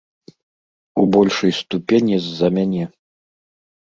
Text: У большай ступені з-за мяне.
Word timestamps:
У 1.01 1.03
большай 1.15 1.51
ступені 1.59 2.15
з-за 2.25 2.47
мяне. 2.59 2.83